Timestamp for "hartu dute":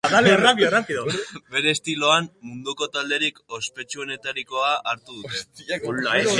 4.93-6.27